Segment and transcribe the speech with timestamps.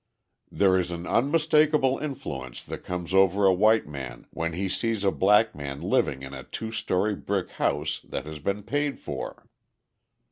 [0.51, 5.11] "There is an unmistakable influence that comes over a white man when he sees a
[5.11, 9.47] black man living in a two story brick house that has been paid for."